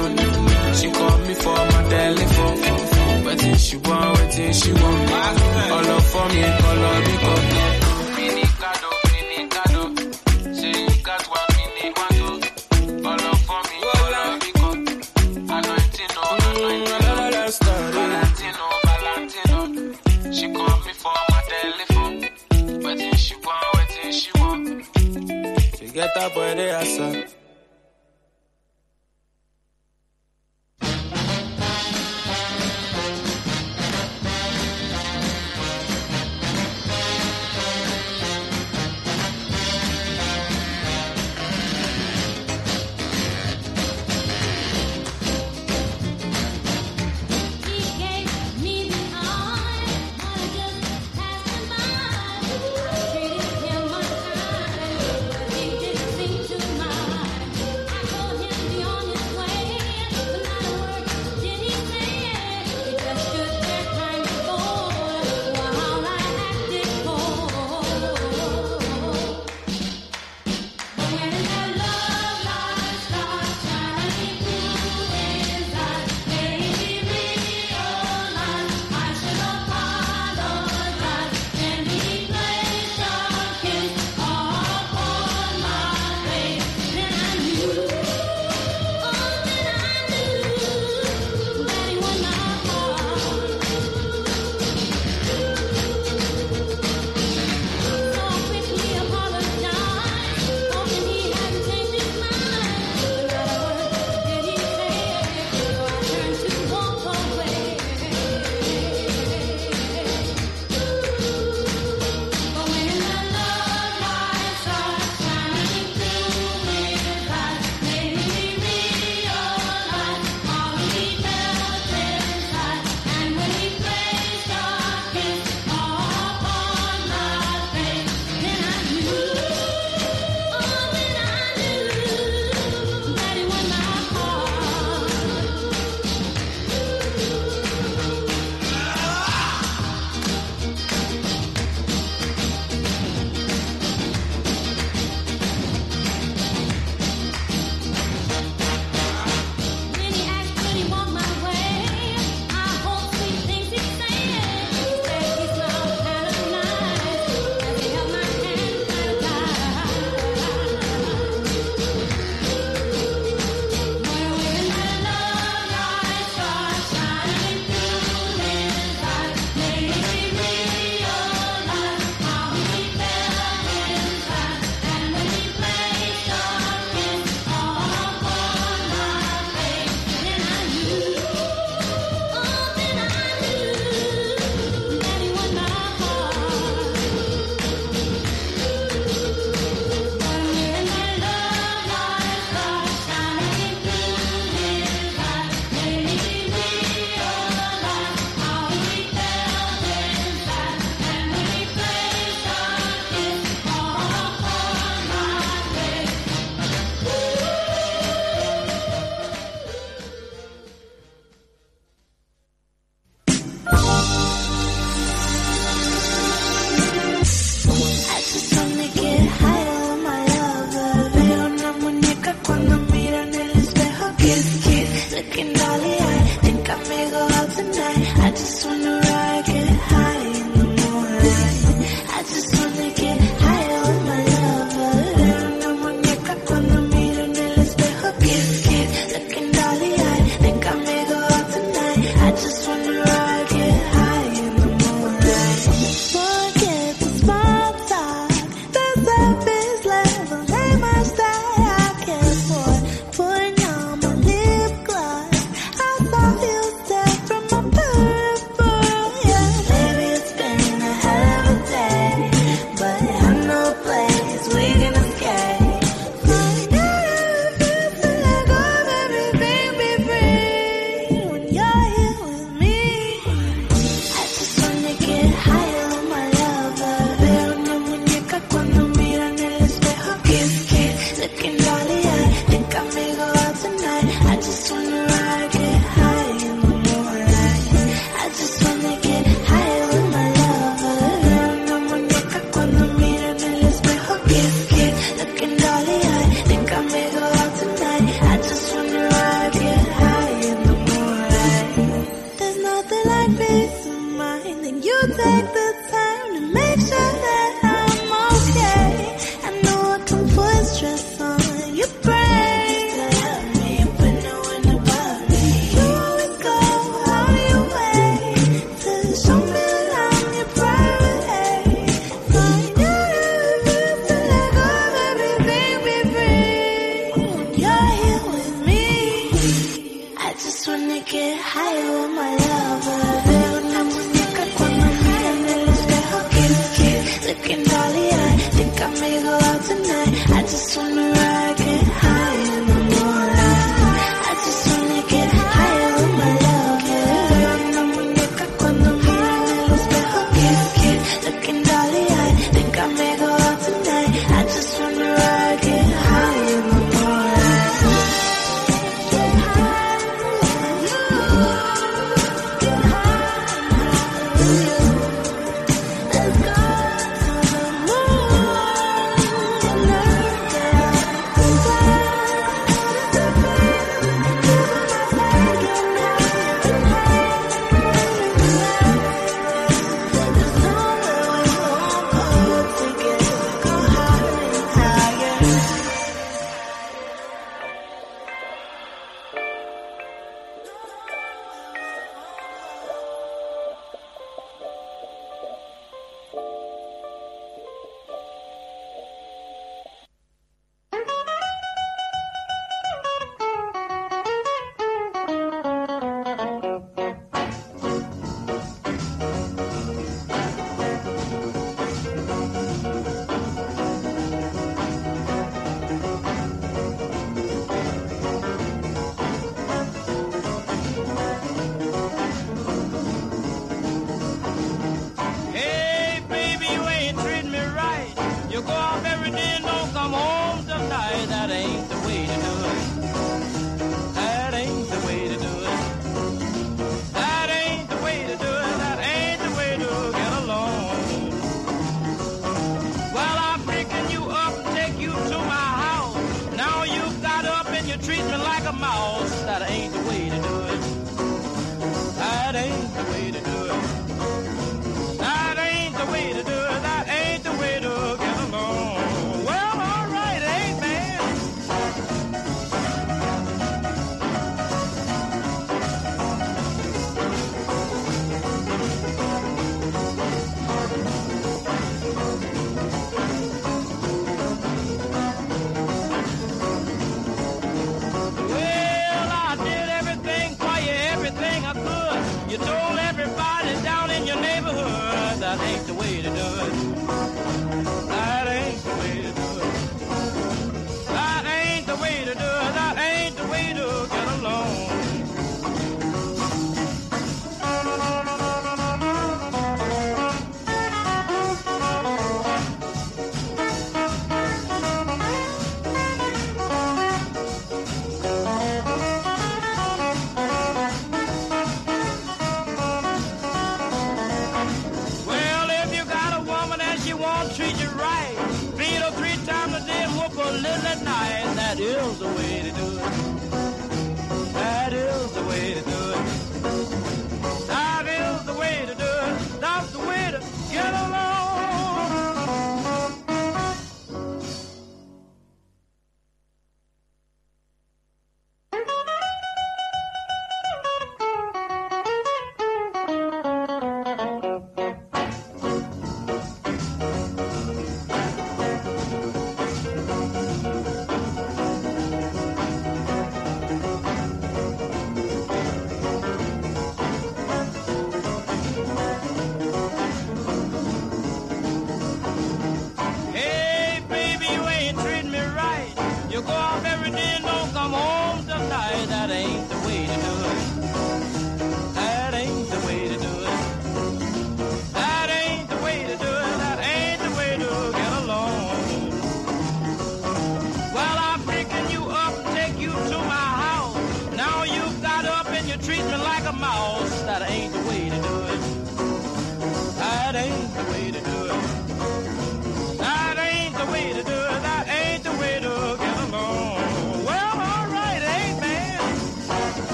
[0.74, 3.26] She called me for my telephone.
[3.26, 5.12] Waiting she want, waiting she want.
[5.72, 7.21] All up for me, color bico.
[7.21, 7.21] Mini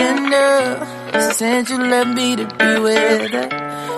[0.00, 3.48] on Since you left me to be with her.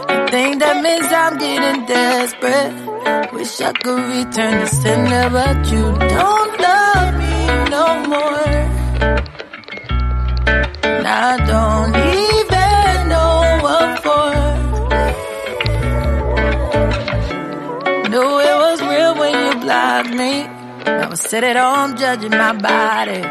[0.09, 3.33] I thing that means I'm getting desperate.
[3.33, 5.85] Wish I could return the sender, but you
[6.17, 7.35] don't love me
[7.77, 8.49] no more.
[10.83, 11.95] And I don't
[12.25, 14.31] even know what for.
[18.11, 20.33] Knew it was real when you blocked me.
[20.87, 23.23] I sit at home judging my body.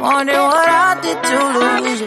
[0.00, 0.93] Wondering what I
[1.28, 2.02] to lose.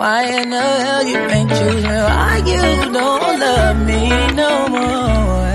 [0.00, 2.02] Why in the hell you ain't choosing?
[2.10, 2.62] Why you
[2.92, 5.48] don't love me no more?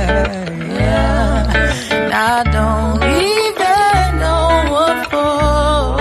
[0.80, 1.38] Yeah.
[2.14, 5.96] I don't even know what for.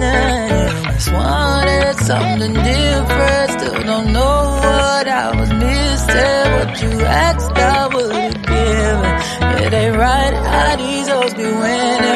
[0.00, 3.50] Nah, just wanted something different.
[3.56, 6.44] Still don't know what I was missing.
[6.56, 9.00] What you asked, I would give.
[9.64, 12.13] It ain't right how these hoes be winning.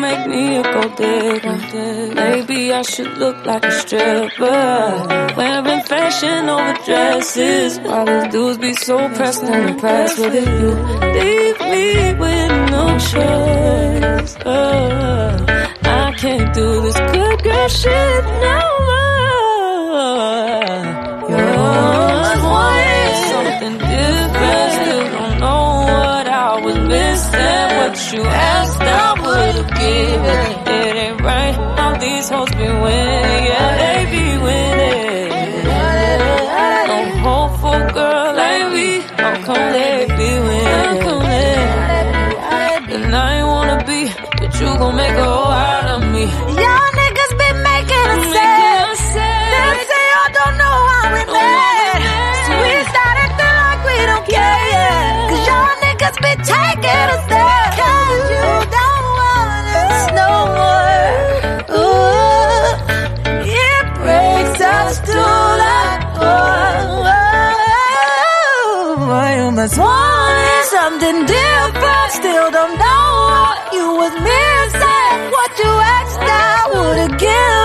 [0.00, 2.14] Gon' make me a gold digger.
[2.14, 5.34] Maybe I should look like a stripper.
[5.36, 7.78] Wearing fashion over dresses.
[7.80, 10.48] While these dudes be so pressed and impressed with it.
[10.60, 10.70] You
[11.18, 14.36] leave me with no choice.
[14.44, 15.46] Uh,
[15.82, 20.08] I can't do this good girl shit no more.
[21.30, 24.72] You're always wanted something different.
[24.78, 26.37] Still don't know what I
[26.68, 27.68] was missing.
[27.78, 28.22] What you
[28.52, 30.44] asked, I would've given.
[30.78, 33.40] It ain't right how these hoes be winning.
[33.50, 35.28] Yeah, they be winning.
[36.90, 38.88] No hope for a girl like me.
[39.22, 40.66] How come they be winning?
[42.94, 44.00] And I ain't wanna be,
[44.38, 45.87] but you gon' make a hoe
[69.68, 72.12] You must want something different.
[72.12, 75.30] Still don't know what you was missing.
[75.30, 77.57] What you asked, I would've given.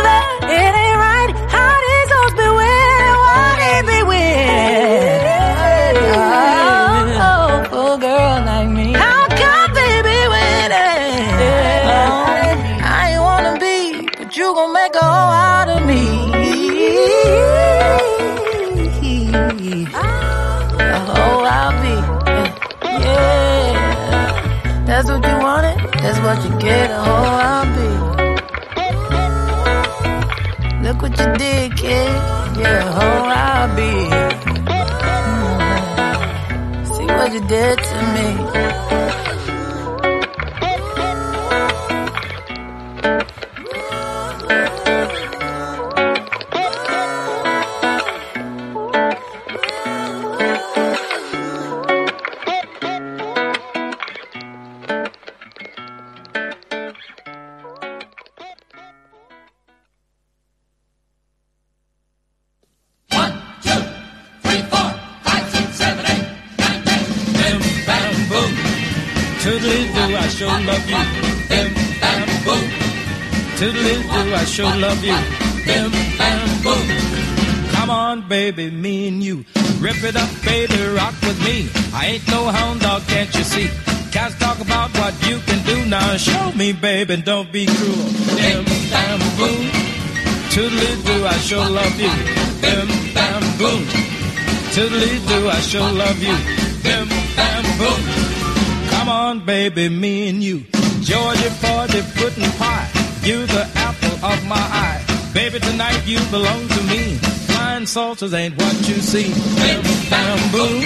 [26.34, 26.89] What you get.
[26.89, 27.89] A I'll be.
[30.84, 32.11] Look what you did, kid.
[32.57, 33.91] Yeah, hoe I'll be.
[35.30, 36.85] Mm.
[36.88, 38.27] See what you did to me.
[87.14, 88.06] Baby, don't be cruel.
[88.35, 89.65] Bim, bam, boom.
[90.49, 92.14] Toodly do, I sure love you.
[92.61, 93.84] Bim, bam, boom.
[94.73, 96.35] Toodly do, I sure love you.
[96.84, 98.02] Bim, bam, boom.
[98.90, 100.64] Come on, baby, me and you.
[101.02, 102.90] Georgia the pudding pie.
[103.23, 105.03] You the apple of my eye.
[105.34, 107.15] Baby, tonight you belong to me.
[107.48, 109.34] Flying saucers ain't what you see.
[109.60, 110.81] Bim, bam, boom.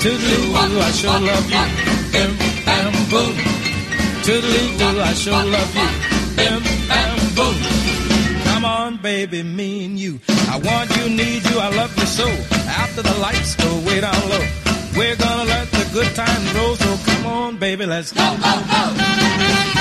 [0.00, 0.36] Toodly
[0.68, 1.64] do, I sure love you.
[2.12, 3.43] Bim, bam, boom.
[4.24, 5.88] Toodly do, I sure love you.
[6.34, 7.54] Bim, bam, boom.
[8.44, 10.18] Come on, baby, me and you.
[10.48, 12.26] I want you, need you, I love you so.
[12.66, 14.46] After the lights go way down low,
[14.96, 16.74] we're gonna let the good times roll.
[16.76, 18.94] So come on, baby, let's go, go, go.
[18.96, 19.73] Three,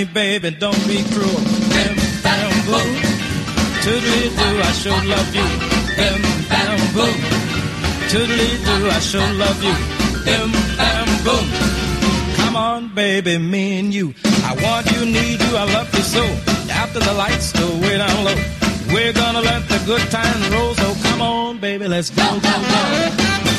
[0.00, 1.40] me, baby, don't be cruel.
[1.72, 2.90] Bim, bam, boom.
[3.84, 5.48] Toodly do, I sure love you.
[5.96, 7.16] Bim, bam, boom.
[8.10, 9.76] Toodly do, I sure love you.
[10.24, 11.46] Bim, bam, boom.
[12.36, 14.14] Come on, baby, me and you.
[14.44, 16.24] I want you, need you, I love you so.
[16.72, 18.40] After the lights go way down low,
[18.92, 20.74] we're gonna let the good times roll.
[20.74, 23.49] So come on, baby, let's go, go, go.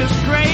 [0.00, 0.47] It's great.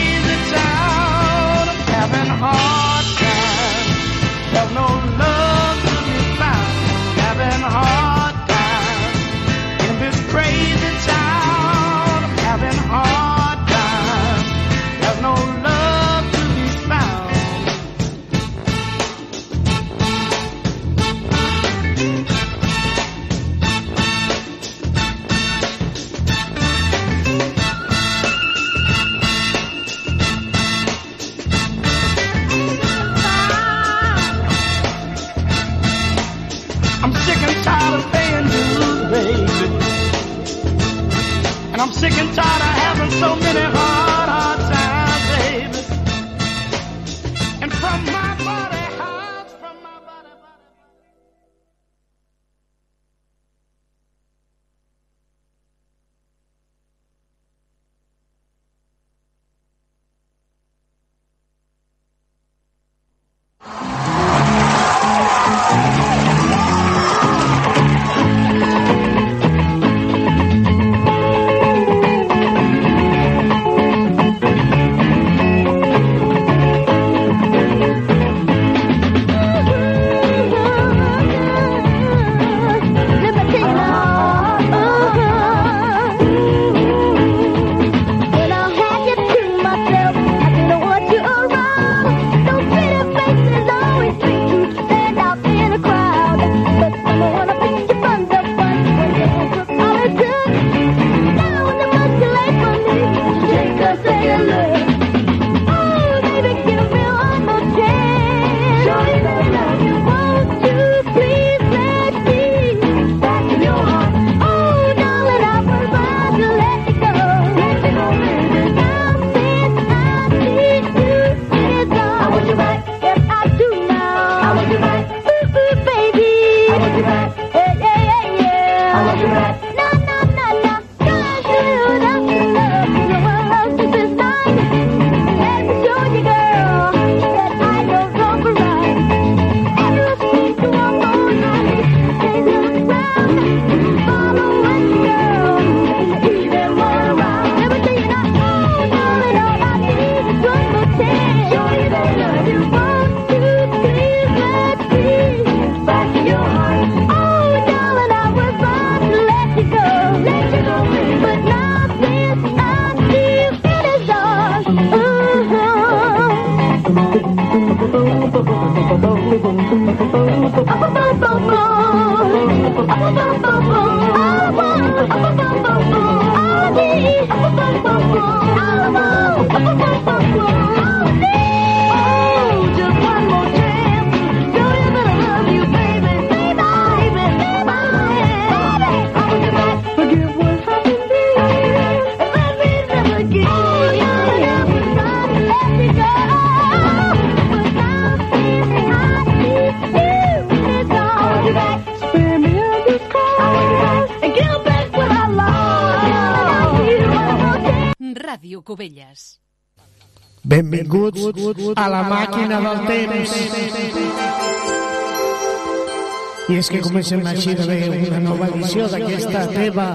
[216.45, 217.77] I és que comencem així de bé
[218.09, 219.87] una nova edició d'aquesta teva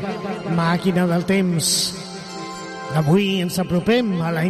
[0.56, 1.66] màquina del temps.
[2.98, 4.48] Avui ens apropem a l'any